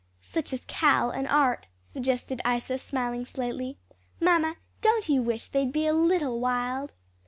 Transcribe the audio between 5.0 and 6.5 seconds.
you wish they'd be a little